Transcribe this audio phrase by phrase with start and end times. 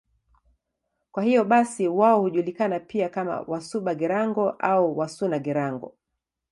[1.11, 5.95] Kwa hiyo basi wao hujulikana pia kama Wasuba-Girango au Wasuna-Girango.